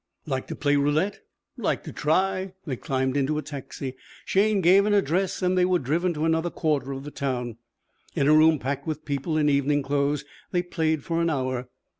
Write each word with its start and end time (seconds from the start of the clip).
"Like 0.25 0.47
to 0.47 0.55
play 0.55 0.77
roulette?" 0.77 1.19
"Like 1.57 1.83
to 1.83 1.93
try." 1.93 2.53
They 2.65 2.75
climbed 2.75 3.15
into 3.15 3.37
a 3.37 3.43
taxi. 3.43 3.93
Shayne 4.25 4.61
gave 4.61 4.87
an 4.87 4.95
address 4.95 5.43
and 5.43 5.55
they 5.55 5.63
were 5.63 5.77
driven 5.77 6.11
to 6.15 6.25
another 6.25 6.49
quarter 6.49 6.91
of 6.91 7.03
the 7.03 7.11
town. 7.11 7.57
In 8.15 8.27
a 8.27 8.33
room 8.33 8.57
packed 8.57 8.87
with 8.87 9.05
people 9.05 9.37
in 9.37 9.47
evening 9.47 9.83
clothes 9.83 10.25
they 10.49 10.63
played 10.63 11.03
for 11.03 11.21
an 11.21 11.29
hour. 11.29 11.69